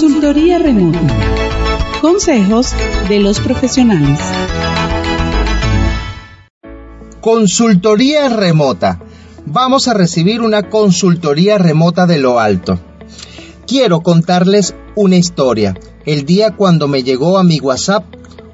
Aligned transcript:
Consultoría 0.00 0.60
remota. 0.60 1.00
Consejos 2.00 2.72
de 3.08 3.18
los 3.18 3.40
profesionales. 3.40 4.20
Consultoría 7.20 8.28
remota. 8.28 9.00
Vamos 9.44 9.88
a 9.88 9.94
recibir 9.94 10.40
una 10.40 10.68
consultoría 10.68 11.58
remota 11.58 12.06
de 12.06 12.18
lo 12.18 12.38
alto. 12.38 12.78
Quiero 13.66 14.02
contarles 14.02 14.76
una 14.94 15.16
historia. 15.16 15.74
El 16.06 16.24
día 16.24 16.54
cuando 16.54 16.86
me 16.86 17.02
llegó 17.02 17.36
a 17.36 17.42
mi 17.42 17.58
WhatsApp 17.58 18.04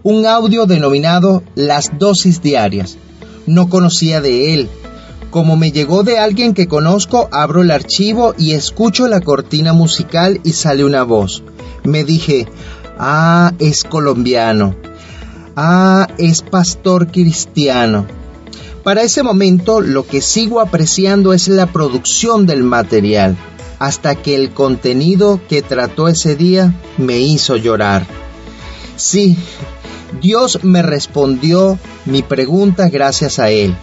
un 0.02 0.24
audio 0.24 0.64
denominado 0.64 1.42
Las 1.54 1.98
dosis 1.98 2.40
diarias. 2.40 2.96
No 3.44 3.68
conocía 3.68 4.22
de 4.22 4.54
él. 4.54 4.70
Como 5.34 5.56
me 5.56 5.72
llegó 5.72 6.04
de 6.04 6.16
alguien 6.16 6.54
que 6.54 6.68
conozco, 6.68 7.28
abro 7.32 7.62
el 7.62 7.72
archivo 7.72 8.36
y 8.38 8.52
escucho 8.52 9.08
la 9.08 9.20
cortina 9.20 9.72
musical 9.72 10.40
y 10.44 10.52
sale 10.52 10.84
una 10.84 11.02
voz. 11.02 11.42
Me 11.82 12.04
dije, 12.04 12.46
ah, 13.00 13.52
es 13.58 13.82
colombiano. 13.82 14.76
Ah, 15.56 16.06
es 16.18 16.42
pastor 16.42 17.08
cristiano. 17.08 18.06
Para 18.84 19.02
ese 19.02 19.24
momento 19.24 19.80
lo 19.80 20.06
que 20.06 20.20
sigo 20.20 20.60
apreciando 20.60 21.32
es 21.32 21.48
la 21.48 21.66
producción 21.66 22.46
del 22.46 22.62
material, 22.62 23.36
hasta 23.80 24.14
que 24.14 24.36
el 24.36 24.52
contenido 24.52 25.40
que 25.48 25.62
trató 25.62 26.06
ese 26.06 26.36
día 26.36 26.80
me 26.96 27.18
hizo 27.18 27.56
llorar. 27.56 28.06
Sí, 28.94 29.36
Dios 30.22 30.60
me 30.62 30.82
respondió 30.82 31.76
mi 32.04 32.22
pregunta 32.22 32.88
gracias 32.88 33.40
a 33.40 33.50
él. 33.50 33.74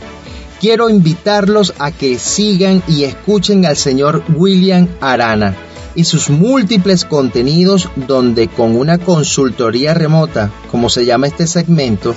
Quiero 0.62 0.92
invitarlos 0.92 1.74
a 1.80 1.92
que 1.92 2.20
sigan 2.20 2.84
y 2.88 3.04
escuchen 3.06 3.66
al 3.66 3.76
señor 3.76 4.24
William 4.36 4.88
Arana 5.02 5.56
y 5.96 6.04
sus 6.04 6.30
múltiples 6.30 7.04
contenidos 7.04 7.90
donde 7.96 8.48
con 8.48 8.78
una 8.78 9.00
consultoría 9.00 9.96
remota, 9.96 10.52
como 10.70 10.92
se 10.92 11.04
llama 11.04 11.26
este 11.26 11.48
segmento, 11.48 12.14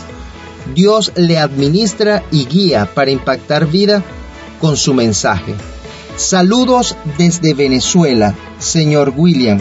Dios 0.74 1.12
le 1.16 1.38
administra 1.38 2.22
y 2.30 2.44
guía 2.44 2.86
para 2.94 3.10
impactar 3.10 3.66
vida 3.66 4.02
con 4.60 4.76
su 4.76 4.92
mensaje. 4.92 5.54
Saludos 6.16 6.96
desde 7.16 7.54
Venezuela, 7.54 8.34
señor 8.58 9.14
William. 9.16 9.58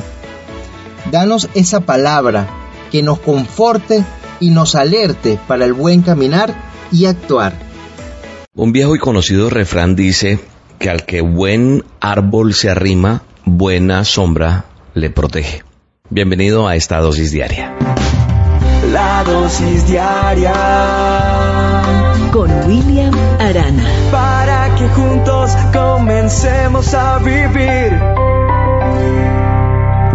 Danos 1.09 1.47
esa 1.53 1.79
palabra 1.79 2.49
que 2.91 3.01
nos 3.01 3.19
conforte 3.19 4.03
y 4.41 4.49
nos 4.49 4.75
alerte 4.75 5.39
para 5.47 5.63
el 5.63 5.71
buen 5.71 6.01
caminar 6.01 6.53
y 6.91 7.05
actuar. 7.05 7.72
Un 8.55 8.71
viejo 8.71 8.95
y 8.95 8.99
conocido 8.99 9.49
refrán 9.49 9.95
dice 9.95 10.39
que 10.77 10.91
al 10.91 11.05
que 11.05 11.21
buen 11.21 11.83
árbol 11.99 12.53
se 12.53 12.69
arrima, 12.69 13.23
buena 13.45 14.03
sombra 14.03 14.65
le 14.93 15.09
protege. 15.09 15.63
Bienvenido 16.11 16.67
a 16.67 16.75
esta 16.75 16.99
dosis 16.99 17.31
diaria. 17.31 17.75
La 18.91 19.23
dosis 19.23 19.87
diaria 19.87 20.53
con 22.31 22.51
William 22.67 23.11
Arana. 23.39 23.85
Para 24.11 24.75
que 24.75 24.87
juntos 24.89 25.49
comencemos 25.73 26.93
a 26.93 27.17
vivir. 27.17 27.99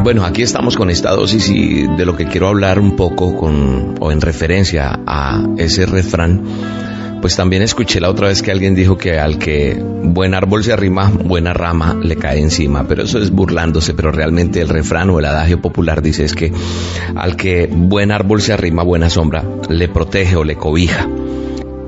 Bueno, 0.04 0.24
aquí 0.24 0.42
estamos 0.42 0.76
con 0.76 0.90
esta 0.90 1.10
dosis 1.10 1.48
y 1.48 1.88
de 1.88 2.06
lo 2.06 2.16
que 2.16 2.26
quiero 2.26 2.46
hablar 2.46 2.78
un 2.78 2.94
poco 2.94 3.36
con 3.36 3.96
o 3.98 4.12
en 4.12 4.20
referencia 4.20 5.00
a 5.08 5.44
ese 5.56 5.86
refrán 5.86 6.86
pues 7.20 7.36
también 7.36 7.62
escuché 7.62 8.00
la 8.00 8.10
otra 8.10 8.28
vez 8.28 8.42
que 8.42 8.50
alguien 8.50 8.74
dijo 8.74 8.96
que 8.96 9.18
al 9.18 9.38
que 9.38 9.76
buen 9.78 10.34
árbol 10.34 10.62
se 10.62 10.72
arrima, 10.72 11.10
buena 11.10 11.52
rama 11.52 11.98
le 12.00 12.16
cae 12.16 12.40
encima, 12.40 12.86
pero 12.86 13.02
eso 13.02 13.18
es 13.18 13.30
burlándose, 13.30 13.94
pero 13.94 14.12
realmente 14.12 14.60
el 14.60 14.68
refrán 14.68 15.10
o 15.10 15.18
el 15.18 15.24
adagio 15.24 15.60
popular 15.60 16.02
dice 16.02 16.24
es 16.24 16.34
que 16.34 16.52
al 17.14 17.36
que 17.36 17.68
buen 17.70 18.12
árbol 18.12 18.40
se 18.40 18.52
arrima, 18.52 18.82
buena 18.82 19.10
sombra 19.10 19.44
le 19.68 19.88
protege 19.88 20.36
o 20.36 20.44
le 20.44 20.56
cobija. 20.56 21.08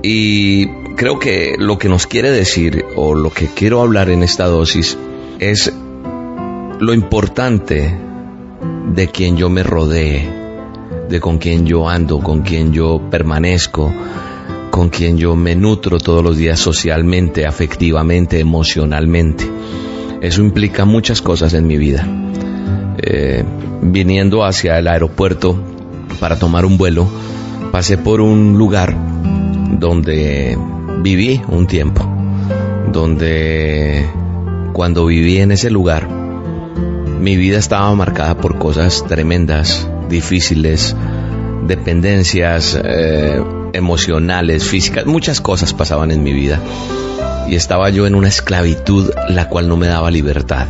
Y 0.02 0.66
creo 0.96 1.18
que 1.18 1.54
lo 1.58 1.78
que 1.78 1.88
nos 1.88 2.06
quiere 2.06 2.30
decir 2.30 2.84
o 2.96 3.14
lo 3.14 3.30
que 3.30 3.46
quiero 3.46 3.80
hablar 3.80 4.10
en 4.10 4.22
esta 4.22 4.46
dosis 4.46 4.98
es 5.38 5.72
lo 6.80 6.94
importante 6.94 7.96
de 8.94 9.08
quien 9.08 9.36
yo 9.36 9.48
me 9.50 9.62
rodee, 9.62 10.28
de 11.08 11.20
con 11.20 11.38
quien 11.38 11.66
yo 11.66 11.88
ando, 11.88 12.20
con 12.20 12.42
quien 12.42 12.72
yo 12.72 13.00
permanezco, 13.10 13.92
con 14.80 14.88
quien 14.88 15.18
yo 15.18 15.36
me 15.36 15.54
nutro 15.54 15.98
todos 15.98 16.24
los 16.24 16.38
días 16.38 16.58
socialmente, 16.58 17.44
afectivamente, 17.46 18.40
emocionalmente. 18.40 19.44
Eso 20.22 20.40
implica 20.40 20.86
muchas 20.86 21.20
cosas 21.20 21.52
en 21.52 21.66
mi 21.66 21.76
vida. 21.76 22.08
Eh, 22.96 23.44
viniendo 23.82 24.42
hacia 24.42 24.78
el 24.78 24.88
aeropuerto 24.88 25.62
para 26.18 26.38
tomar 26.38 26.64
un 26.64 26.78
vuelo, 26.78 27.06
pasé 27.70 27.98
por 27.98 28.22
un 28.22 28.56
lugar 28.56 28.96
donde 29.78 30.56
viví 31.02 31.42
un 31.48 31.66
tiempo, 31.66 32.10
donde 32.90 34.06
cuando 34.72 35.04
viví 35.04 35.36
en 35.40 35.52
ese 35.52 35.68
lugar, 35.68 36.08
mi 36.08 37.36
vida 37.36 37.58
estaba 37.58 37.94
marcada 37.94 38.34
por 38.38 38.56
cosas 38.56 39.04
tremendas, 39.06 39.86
difíciles, 40.08 40.96
dependencias, 41.66 42.80
eh, 42.82 43.42
emocionales, 43.72 44.64
físicas, 44.64 45.06
muchas 45.06 45.40
cosas 45.40 45.74
pasaban 45.74 46.10
en 46.10 46.22
mi 46.22 46.32
vida. 46.32 46.60
Y 47.48 47.54
estaba 47.54 47.90
yo 47.90 48.06
en 48.06 48.14
una 48.14 48.28
esclavitud 48.28 49.10
la 49.28 49.48
cual 49.48 49.68
no 49.68 49.76
me 49.76 49.88
daba 49.88 50.10
libertad. 50.10 50.66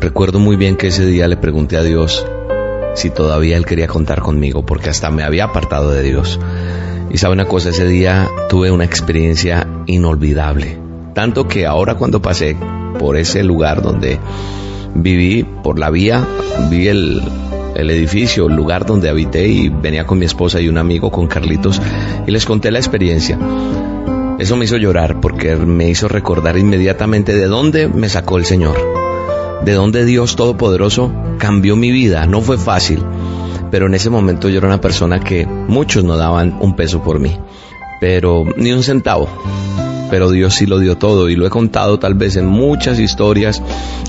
Recuerdo 0.00 0.38
muy 0.38 0.56
bien 0.56 0.76
que 0.76 0.88
ese 0.88 1.06
día 1.06 1.28
le 1.28 1.36
pregunté 1.36 1.76
a 1.76 1.82
Dios 1.82 2.26
si 2.94 3.10
todavía 3.10 3.56
Él 3.56 3.66
quería 3.66 3.86
contar 3.86 4.20
conmigo, 4.20 4.64
porque 4.64 4.90
hasta 4.90 5.10
me 5.10 5.22
había 5.22 5.44
apartado 5.44 5.90
de 5.90 6.02
Dios. 6.02 6.40
Y 7.10 7.18
sabe 7.18 7.34
una 7.34 7.46
cosa, 7.46 7.70
ese 7.70 7.86
día 7.86 8.28
tuve 8.48 8.70
una 8.70 8.84
experiencia 8.84 9.66
inolvidable. 9.86 10.78
Tanto 11.14 11.48
que 11.48 11.66
ahora 11.66 11.96
cuando 11.96 12.22
pasé 12.22 12.56
por 12.98 13.16
ese 13.16 13.42
lugar 13.42 13.82
donde 13.82 14.18
viví, 14.94 15.44
por 15.44 15.78
la 15.78 15.90
vía, 15.90 16.26
vi 16.70 16.88
el, 16.88 17.22
el 17.74 17.90
edificio, 17.90 18.46
el 18.46 18.54
lugar 18.54 18.86
donde 18.86 19.08
habité 19.08 19.46
y 19.48 19.68
venía 19.68 20.06
con 20.06 20.18
mi 20.18 20.26
esposa 20.26 20.60
y 20.60 20.68
un 20.68 20.78
amigo, 20.78 21.10
con 21.10 21.26
Carlitos, 21.26 21.80
y 22.26 22.30
les 22.30 22.44
conté 22.44 22.70
la 22.70 22.78
experiencia. 22.78 23.38
Eso 24.38 24.56
me 24.56 24.64
hizo 24.64 24.76
llorar 24.76 25.20
porque 25.20 25.54
me 25.56 25.88
hizo 25.88 26.08
recordar 26.08 26.56
inmediatamente 26.56 27.34
de 27.34 27.46
dónde 27.46 27.88
me 27.88 28.08
sacó 28.08 28.38
el 28.38 28.44
Señor, 28.44 28.76
de 29.64 29.72
dónde 29.72 30.04
Dios 30.04 30.36
Todopoderoso 30.36 31.12
cambió 31.38 31.76
mi 31.76 31.90
vida. 31.90 32.26
No 32.26 32.40
fue 32.40 32.56
fácil, 32.56 33.04
pero 33.70 33.86
en 33.86 33.94
ese 33.94 34.10
momento 34.10 34.48
yo 34.48 34.58
era 34.58 34.66
una 34.66 34.80
persona 34.80 35.20
que 35.20 35.46
muchos 35.46 36.04
no 36.04 36.16
daban 36.16 36.56
un 36.60 36.74
peso 36.74 37.02
por 37.02 37.20
mí, 37.20 37.36
pero 38.00 38.44
ni 38.56 38.72
un 38.72 38.82
centavo 38.82 39.28
pero 40.10 40.30
Dios 40.30 40.54
sí 40.54 40.66
lo 40.66 40.78
dio 40.78 40.96
todo 40.96 41.28
y 41.28 41.36
lo 41.36 41.46
he 41.46 41.50
contado 41.50 41.98
tal 41.98 42.14
vez 42.14 42.36
en 42.36 42.46
muchas 42.46 42.98
historias, 42.98 43.62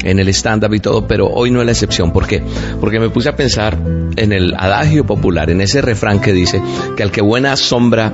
en 0.04 0.20
el 0.20 0.28
stand-up 0.30 0.74
y 0.74 0.80
todo, 0.80 1.08
pero 1.08 1.28
hoy 1.28 1.52
no 1.52 1.60
es 1.60 1.66
la 1.66 1.72
excepción. 1.72 2.12
¿Por 2.12 2.28
qué? 2.28 2.42
Porque 2.80 3.00
me 3.00 3.10
puse 3.10 3.30
a 3.30 3.36
pensar 3.36 3.78
en 4.16 4.34
el 4.34 4.54
adagio 4.56 5.06
popular, 5.06 5.50
en 5.50 5.62
ese 5.62 5.82
refrán 5.82 6.20
que 6.20 6.34
dice 6.34 6.62
que 6.98 7.04
al 7.04 7.12
que 7.12 7.22
buena 7.22 7.56
sombra 7.56 8.12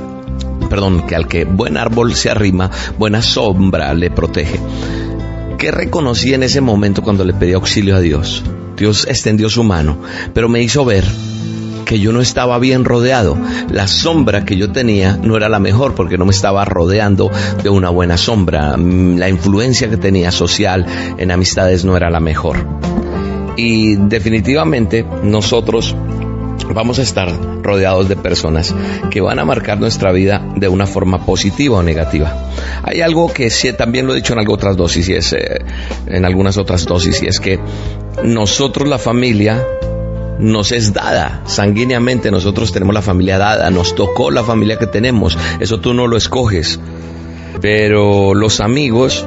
perdón, 0.70 1.08
que 1.08 1.16
al 1.16 1.28
que 1.28 1.46
buen 1.46 1.78
árbol 1.78 2.14
se 2.14 2.30
arrima, 2.30 2.70
buena 2.98 3.22
sombra 3.22 3.94
le 3.94 4.12
protege. 4.12 4.60
¿Qué 5.58 5.72
reconocí 5.72 6.34
en 6.34 6.44
ese 6.44 6.62
momento 6.62 7.02
cuando 7.02 7.24
le 7.24 7.34
pedí 7.34 7.54
auxilio 7.54 7.96
a 7.96 8.02
Dios? 8.02 8.44
Dios 8.76 9.08
extendió 9.08 9.50
su 9.50 9.64
mano, 9.64 9.98
pero 10.34 10.50
me 10.50 10.62
hizo 10.62 10.86
ver 10.86 11.04
que 11.88 12.00
yo 12.00 12.12
no 12.12 12.22
estaba 12.22 12.60
bien 12.60 12.84
rodeado. 12.84 13.38
La 13.70 13.88
sombra 13.88 14.46
que 14.46 14.58
yo 14.58 14.72
tenía 14.72 15.18
no 15.18 15.38
era 15.38 15.48
la 15.48 15.60
mejor 15.60 15.96
porque 15.96 16.18
no 16.18 16.26
me 16.26 16.32
estaba 16.32 16.66
rodeando 16.66 17.32
de 17.64 17.70
una 17.70 17.90
buena 17.90 18.18
sombra. 18.18 18.76
Mm, 18.76 19.18
la 19.18 19.30
influencia 19.30 19.90
que 19.90 19.98
tenía 19.98 20.32
social 20.32 20.86
en 21.18 21.32
amistades 21.32 21.86
no 21.86 21.96
era 21.96 22.10
la 22.10 22.20
mejor. 22.20 22.58
Y 23.56 23.96
definitivamente 23.96 25.06
nosotros 25.24 25.96
vamos 26.74 27.00
a 27.00 27.04
estar 27.04 27.32
rodeados 27.64 28.10
de 28.10 28.18
personas 28.18 28.76
que 29.10 29.22
van 29.22 29.40
a 29.40 29.46
marcar 29.46 29.80
nuestra 29.80 30.12
vida 30.12 30.46
de 30.58 30.68
una 30.68 30.86
forma 30.86 31.26
positiva 31.26 31.78
o 31.78 31.84
negativa. 31.84 32.50
Hay 32.84 33.00
algo 33.02 33.32
que 33.32 33.50
sí, 33.50 33.72
también 33.74 34.06
lo 34.06 34.14
he 34.14 34.18
dicho 34.18 34.34
en 34.34 34.40
algunas 34.40 34.58
otras 34.58 34.78
dosis 34.78 35.10
y 35.10 35.14
es 35.14 35.34
eh, 35.34 35.60
en 36.08 36.26
algunas 36.26 36.58
otras 36.58 36.86
dosis 36.86 37.24
y 37.24 37.28
es 37.28 37.40
que 37.40 37.60
nosotros 38.24 38.90
la 38.90 38.98
familia 38.98 39.66
nos 40.40 40.72
es 40.72 40.94
dada 40.94 41.42
sanguíneamente, 41.46 42.32
nosotros 42.32 42.72
tenemos 42.72 42.94
la 42.94 43.02
familia 43.02 43.38
dada, 43.38 43.70
nos 43.72 43.96
tocó 43.96 44.32
la 44.32 44.44
familia 44.44 44.78
que 44.78 44.88
tenemos, 44.88 45.38
eso 45.60 45.80
tú 45.80 45.94
no 45.94 46.08
lo 46.08 46.18
escoges. 46.18 46.80
Pero 47.62 48.36
los 48.36 48.60
amigos, 48.60 49.26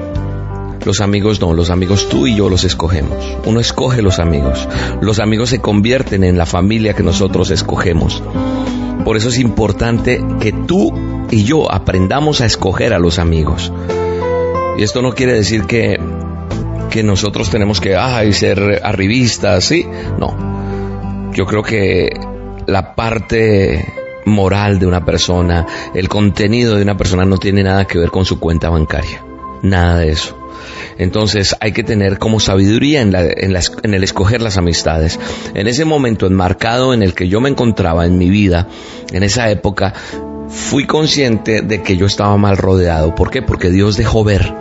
los 0.85 1.01
amigos 1.01 1.41
no, 1.41 1.53
los 1.53 1.71
amigos 1.71 2.09
tú 2.09 2.27
y 2.27 2.37
yo 2.37 2.49
los 2.49 2.65
escogemos. 2.65 3.37
Uno 3.45 3.59
escoge 3.59 4.03
los 4.03 4.21
amigos. 4.21 4.69
Los 5.01 5.19
amigos 5.19 5.51
se 5.51 5.61
convierten 5.61 6.23
en 6.23 6.39
la 6.39 6.47
familia 6.47 6.95
que 6.95 7.03
nosotros 7.03 7.51
escogemos. 7.51 8.23
Por 9.05 9.17
eso 9.17 9.31
es 9.31 9.39
importante 9.39 10.25
que 10.41 10.53
tú 10.53 10.93
y 11.31 11.43
yo 11.43 11.73
aprendamos 11.73 12.41
a 12.41 12.47
escoger 12.47 12.93
a 12.93 13.01
los 13.01 13.19
amigos. 13.19 13.73
Y 14.79 14.85
esto 14.85 15.03
no 15.03 15.13
quiere 15.13 15.33
decir 15.33 15.65
que, 15.65 15.99
que 16.91 17.03
nosotros 17.03 17.51
tenemos 17.51 17.81
que 17.81 17.97
ay, 17.97 18.33
ser 18.33 18.81
arribistas, 18.85 19.65
¿sí? 19.65 19.87
No 20.19 20.60
Yo 21.33 21.47
creo 21.47 21.63
que 21.63 22.11
la 22.67 22.95
parte 22.95 23.85
moral 24.25 24.79
de 24.79 24.87
una 24.87 25.05
persona, 25.05 25.67
el 25.95 26.09
contenido 26.09 26.77
de 26.77 26.83
una 26.83 26.97
persona 26.97 27.25
no 27.25 27.39
tiene 27.39 27.63
nada 27.63 27.87
que 27.87 27.99
ver 27.99 28.11
con 28.11 28.25
su 28.25 28.39
cuenta 28.39 28.69
bancaria. 28.69 29.25
Nada 29.63 29.99
de 29.99 30.11
eso. 30.11 30.37
Entonces 30.99 31.57
hay 31.61 31.73
que 31.73 31.83
tener 31.83 32.19
como 32.19 32.41
sabiduría 32.41 33.01
en, 33.01 33.15
en, 33.15 33.95
el 33.95 34.05
escoger 34.05 34.43
las 34.43 34.59
amistades. 34.59 35.19
En 35.55 35.67
ese 35.67 35.85
momento 35.85 36.27
enmarcado 36.27 36.93
en 36.93 37.03
el 37.03 37.15
que 37.15 37.29
yo 37.29 37.41
me 37.41 37.49
encontraba 37.49 38.07
en 38.07 38.19
mi 38.19 38.29
vida, 38.29 38.69
en 39.13 39.23
esa 39.23 39.51
época, 39.51 39.95
fui 40.49 40.87
consciente 40.87 41.63
de 41.63 41.83
que 41.83 41.97
yo 41.97 42.07
estaba 42.07 42.37
mal 42.37 42.57
rodeado. 42.57 43.15
¿Por 43.15 43.31
qué? 43.31 43.41
Porque 43.41 43.71
Dios 43.71 43.97
dejó 43.97 44.25
ver 44.25 44.53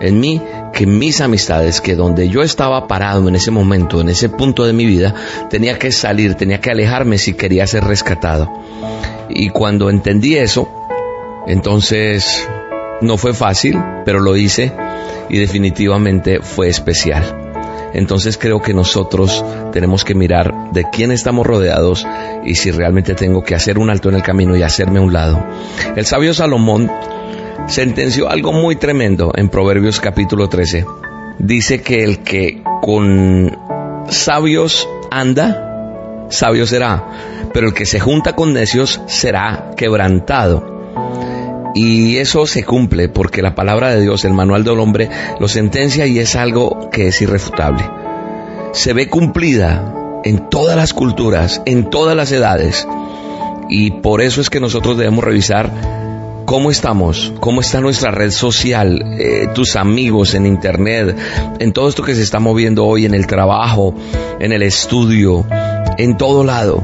en 0.00 0.20
mí 0.20 0.42
que 0.72 0.86
mis 0.86 1.20
amistades, 1.20 1.80
que 1.80 1.94
donde 1.94 2.28
yo 2.28 2.42
estaba 2.42 2.86
parado 2.86 3.28
en 3.28 3.34
ese 3.34 3.50
momento, 3.50 4.00
en 4.00 4.08
ese 4.08 4.28
punto 4.28 4.64
de 4.64 4.72
mi 4.72 4.86
vida, 4.86 5.14
tenía 5.48 5.78
que 5.78 5.92
salir, 5.92 6.34
tenía 6.34 6.60
que 6.60 6.70
alejarme 6.70 7.18
si 7.18 7.34
quería 7.34 7.66
ser 7.66 7.84
rescatado. 7.84 8.50
Y 9.28 9.50
cuando 9.50 9.90
entendí 9.90 10.36
eso, 10.36 10.68
entonces 11.46 12.48
no 13.00 13.16
fue 13.16 13.34
fácil, 13.34 13.78
pero 14.04 14.20
lo 14.20 14.36
hice 14.36 14.72
y 15.28 15.38
definitivamente 15.38 16.40
fue 16.40 16.68
especial. 16.68 17.42
Entonces 17.92 18.36
creo 18.36 18.60
que 18.60 18.74
nosotros 18.74 19.44
tenemos 19.72 20.04
que 20.04 20.14
mirar 20.14 20.52
de 20.72 20.84
quién 20.90 21.10
estamos 21.12 21.46
rodeados 21.46 22.06
y 22.44 22.54
si 22.54 22.70
realmente 22.70 23.14
tengo 23.14 23.42
que 23.42 23.54
hacer 23.54 23.78
un 23.78 23.88
alto 23.88 24.10
en 24.10 24.16
el 24.16 24.22
camino 24.22 24.56
y 24.56 24.62
hacerme 24.62 24.98
a 24.98 25.02
un 25.02 25.12
lado. 25.12 25.42
El 25.96 26.04
sabio 26.04 26.34
Salomón 26.34 26.90
sentenció 27.66 28.30
algo 28.30 28.52
muy 28.52 28.76
tremendo 28.76 29.32
en 29.34 29.48
Proverbios 29.48 30.00
capítulo 30.00 30.48
13. 30.48 30.84
Dice 31.38 31.82
que 31.82 32.04
el 32.04 32.20
que 32.20 32.62
con 32.80 33.58
sabios 34.08 34.88
anda, 35.10 36.26
sabio 36.30 36.66
será, 36.66 37.04
pero 37.52 37.68
el 37.68 37.74
que 37.74 37.86
se 37.86 38.00
junta 38.00 38.34
con 38.34 38.52
necios 38.52 39.00
será 39.06 39.72
quebrantado. 39.76 40.74
Y 41.74 42.16
eso 42.16 42.46
se 42.46 42.64
cumple 42.64 43.08
porque 43.08 43.42
la 43.42 43.54
palabra 43.54 43.90
de 43.90 44.00
Dios, 44.00 44.24
el 44.24 44.32
manual 44.32 44.64
del 44.64 44.80
hombre, 44.80 45.10
lo 45.38 45.48
sentencia 45.48 46.06
y 46.06 46.18
es 46.18 46.36
algo 46.36 46.88
que 46.90 47.08
es 47.08 47.20
irrefutable. 47.20 47.84
Se 48.72 48.92
ve 48.92 49.08
cumplida 49.08 50.20
en 50.24 50.48
todas 50.48 50.76
las 50.76 50.94
culturas, 50.94 51.60
en 51.66 51.90
todas 51.90 52.16
las 52.16 52.32
edades. 52.32 52.88
Y 53.68 53.90
por 53.90 54.22
eso 54.22 54.40
es 54.40 54.48
que 54.48 54.60
nosotros 54.60 54.96
debemos 54.96 55.24
revisar 55.24 56.05
cómo 56.46 56.70
estamos, 56.70 57.34
cómo 57.40 57.60
está 57.60 57.80
nuestra 57.80 58.12
red 58.12 58.30
social, 58.30 59.02
eh, 59.18 59.48
tus 59.52 59.76
amigos 59.76 60.34
en 60.34 60.46
internet, 60.46 61.16
en 61.58 61.72
todo 61.72 61.88
esto 61.88 62.02
que 62.02 62.14
se 62.14 62.22
está 62.22 62.38
moviendo 62.38 62.86
hoy, 62.86 63.04
en 63.04 63.14
el 63.14 63.26
trabajo, 63.26 63.94
en 64.38 64.52
el 64.52 64.62
estudio, 64.62 65.44
en 65.98 66.16
todo 66.16 66.44
lado. 66.44 66.82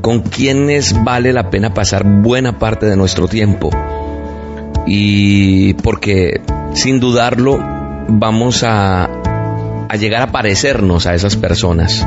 Con 0.00 0.20
quienes 0.20 1.04
vale 1.04 1.32
la 1.32 1.50
pena 1.50 1.74
pasar 1.74 2.04
buena 2.04 2.58
parte 2.58 2.86
de 2.86 2.96
nuestro 2.96 3.26
tiempo 3.26 3.70
y 4.86 5.74
porque 5.74 6.40
sin 6.72 7.00
dudarlo 7.00 7.58
vamos 8.08 8.62
a, 8.62 9.10
a 9.88 9.96
llegar 9.96 10.22
a 10.22 10.28
parecernos 10.28 11.06
a 11.06 11.14
esas 11.14 11.36
personas. 11.36 12.06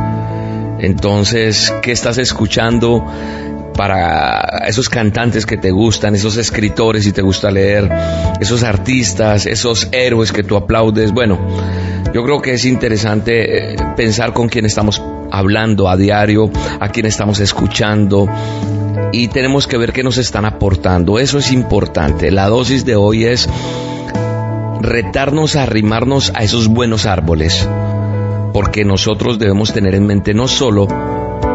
Entonces, 0.79 1.71
¿qué 1.83 1.91
estás 1.91 2.17
escuchando 2.17 3.05
para 3.73 4.65
esos 4.67 4.89
cantantes 4.89 5.45
que 5.45 5.57
te 5.57 5.71
gustan, 5.71 6.15
esos 6.15 6.37
escritores 6.37 7.03
si 7.03 7.11
te 7.11 7.21
gusta 7.21 7.51
leer, 7.51 7.89
esos 8.39 8.63
artistas, 8.63 9.45
esos 9.45 9.87
héroes 9.91 10.31
que 10.31 10.43
tú 10.43 10.55
aplaudes? 10.55 11.11
Bueno, 11.11 11.39
yo 12.13 12.23
creo 12.23 12.41
que 12.41 12.53
es 12.53 12.65
interesante 12.65 13.73
eh, 13.73 13.75
pensar 13.95 14.33
con 14.33 14.49
quién 14.49 14.65
estamos 14.65 15.01
hablando 15.31 15.89
a 15.89 15.95
diario, 15.95 16.51
a 16.79 16.89
quién 16.89 17.05
estamos 17.05 17.39
escuchando, 17.39 18.27
y 19.13 19.29
tenemos 19.29 19.67
que 19.67 19.77
ver 19.77 19.93
qué 19.93 20.03
nos 20.03 20.17
están 20.17 20.45
aportando. 20.45 21.19
Eso 21.19 21.37
es 21.37 21.51
importante. 21.51 22.31
La 22.31 22.47
dosis 22.47 22.85
de 22.85 22.95
hoy 22.95 23.25
es 23.25 23.47
retarnos 24.81 25.55
a 25.55 25.63
arrimarnos 25.63 26.31
a 26.35 26.43
esos 26.43 26.67
buenos 26.67 27.05
árboles, 27.05 27.67
porque 28.53 28.83
nosotros 28.83 29.39
debemos 29.39 29.73
tener 29.73 29.95
en 29.95 30.05
mente 30.05 30.33
no 30.33 30.47
solo 30.47 30.87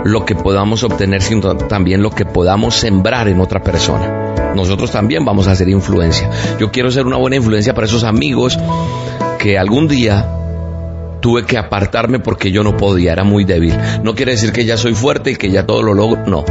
lo 0.06 0.24
que 0.24 0.34
podamos 0.34 0.82
obtener, 0.84 1.22
sino 1.22 1.56
también 1.56 2.02
lo 2.02 2.10
que 2.10 2.24
podamos 2.24 2.74
sembrar 2.74 3.28
en 3.28 3.40
otra 3.40 3.62
persona. 3.62 4.54
Nosotros 4.54 4.90
también 4.90 5.24
vamos 5.24 5.48
a 5.48 5.52
hacer 5.52 5.68
influencia. 5.68 6.30
Yo 6.58 6.70
quiero 6.70 6.90
ser 6.90 7.06
una 7.06 7.16
buena 7.16 7.36
influencia 7.36 7.74
para 7.74 7.86
esos 7.86 8.04
amigos 8.04 8.58
que 9.38 9.58
algún 9.58 9.88
día 9.88 10.26
tuve 11.20 11.44
que 11.44 11.58
apartarme 11.58 12.20
porque 12.20 12.50
yo 12.50 12.62
no 12.62 12.76
podía, 12.76 13.12
era 13.12 13.24
muy 13.24 13.44
débil. 13.44 13.74
No 14.02 14.14
quiere 14.14 14.32
decir 14.32 14.52
que 14.52 14.64
ya 14.64 14.76
soy 14.76 14.94
fuerte 14.94 15.32
y 15.32 15.36
que 15.36 15.50
ya 15.50 15.66
todo 15.66 15.82
lo 15.82 15.94
logro, 15.94 16.24
no 16.26 16.44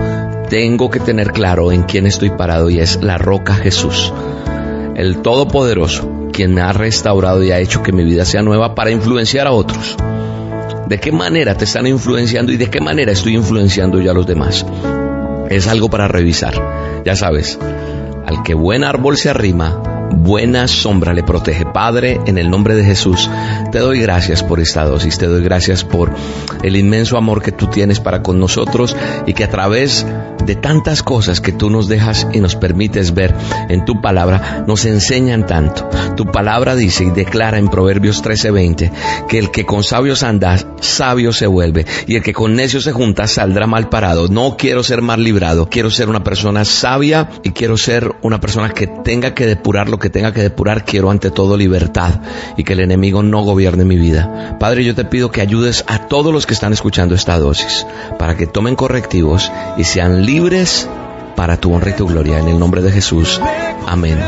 tengo 0.50 0.90
que 0.90 1.00
tener 1.00 1.32
claro 1.32 1.72
en 1.72 1.84
quién 1.84 2.06
estoy 2.06 2.30
parado 2.30 2.70
y 2.70 2.80
es 2.80 3.02
la 3.02 3.18
roca 3.18 3.56
Jesús, 3.56 4.14
el 4.96 5.18
Todopoderoso, 5.22 6.30
quien 6.32 6.60
ha 6.60 6.72
restaurado 6.72 7.44
y 7.44 7.52
ha 7.52 7.60
hecho 7.60 7.82
que 7.82 7.92
mi 7.92 8.04
vida 8.04 8.26
sea 8.26 8.42
nueva 8.42 8.76
para 8.76 8.92
influenciar 8.92 9.48
a 9.48 9.52
otros. 9.52 9.98
¿De 10.88 11.00
qué 11.00 11.12
manera 11.12 11.56
te 11.56 11.66
están 11.66 11.88
influenciando 11.88 12.52
y 12.52 12.58
de 12.58 12.70
qué 12.70 12.80
manera 12.80 13.12
estoy 13.12 13.36
influenciando 13.36 14.00
yo 14.02 14.12
a 14.12 14.14
los 14.14 14.28
demás? 14.28 14.66
Es 15.50 15.68
algo 15.68 15.90
para 15.90 16.08
revisar. 16.08 17.02
Ya 17.04 17.16
sabes, 17.16 17.58
al 18.26 18.44
que 18.44 18.54
buen 18.54 18.84
árbol 18.84 19.18
se 19.18 19.30
arrima, 19.30 20.10
buena 20.12 20.68
sombra 20.68 21.14
le 21.14 21.24
protege. 21.24 21.66
Padre, 21.66 22.20
en 22.28 22.38
el 22.38 22.52
nombre 22.52 22.76
de 22.76 22.84
Jesús, 22.84 23.30
te 23.72 23.80
doy 23.80 24.00
gracias 24.00 24.44
por 24.44 24.60
esta 24.60 24.86
dosis, 24.86 25.18
te 25.18 25.26
doy 25.26 25.44
gracias 25.44 25.84
por 25.84 26.12
el 26.62 26.76
inmenso 26.76 27.18
amor 27.18 27.42
que 27.42 27.52
tú 27.52 27.68
tienes 27.68 28.00
para 28.00 28.22
con 28.22 28.40
nosotros 28.40 28.96
y 29.26 29.34
que 29.34 29.44
a 29.44 29.50
través 29.50 30.06
de 30.46 30.56
tantas 30.56 31.04
cosas 31.04 31.42
que 31.42 31.52
tú 31.52 31.70
nos 31.70 31.88
dejas 31.88 32.28
y 32.34 32.40
nos 32.40 32.56
permites 32.56 33.14
ver 33.14 33.34
en 33.70 33.86
tu 33.86 34.02
palabra, 34.02 34.64
nos 34.68 34.86
enseñan 34.86 35.46
tanto. 35.46 35.90
Tu 36.16 36.26
palabra 36.26 36.76
dice 36.76 37.06
y 37.06 37.10
declara 37.10 37.58
en 37.58 37.68
Proverbios 37.68 38.24
13:20 38.24 38.92
que 39.28 39.40
el 39.40 39.52
que 39.52 39.66
con 39.66 39.84
sabios 39.84 40.24
anda, 40.24 40.58
sabio 40.80 41.34
se 41.34 41.48
vuelve 41.48 41.86
y 42.08 42.16
el 42.16 42.24
que 42.24 42.34
con 42.34 42.56
necios 42.56 42.84
se 42.84 42.92
junta 42.92 43.28
saldrá 43.28 43.68
mal 43.68 43.90
parado. 43.90 44.28
No 44.28 44.56
quiero 44.58 44.84
ser 44.84 45.02
mal 45.02 45.24
librado, 45.24 45.68
quiero 45.70 45.90
ser 45.90 46.10
una 46.10 46.24
persona 46.24 46.64
sabia 46.66 47.30
y 47.44 47.52
quiero 47.52 47.78
ser 47.78 48.16
una 48.22 48.40
persona 48.40 48.70
que 48.70 48.88
tenga 48.88 49.34
que 49.34 49.46
depurar 49.46 49.90
lo 49.90 50.00
que 50.00 50.10
tenga 50.10 50.32
que 50.32 50.42
depurar. 50.42 50.86
Quiero 50.86 51.10
ante 51.10 51.32
todo 51.32 51.58
libertad 51.58 52.22
y 52.58 52.64
que 52.64 52.74
el 52.74 52.82
enemigo 52.82 53.24
no 53.24 53.42
gobierne 53.44 53.86
mi 53.86 53.98
vida. 53.98 54.58
Padre, 54.60 54.84
yo 54.84 54.96
te 54.96 55.06
pido 55.06 55.32
que 55.32 55.42
ayudes 55.42 55.84
a 55.88 56.08
todos 56.08 56.32
los 56.32 56.46
que 56.46 56.54
están 56.54 56.74
escuchando 56.74 57.16
esta 57.16 57.40
dosis 57.40 57.86
para 58.20 58.38
que 58.38 58.48
tomen 58.48 58.76
correctivos 58.76 59.52
y 59.78 59.84
sean 59.84 60.26
libres 60.26 60.35
libres 60.36 60.86
para 61.38 61.56
tu 61.56 61.74
honra 61.74 61.92
y 61.92 61.94
tu 61.94 62.08
gloria. 62.08 62.40
En 62.40 62.50
el 62.50 62.60
nombre 62.60 62.82
de 62.82 62.92
Jesús. 62.92 63.40
Amén. 63.88 64.20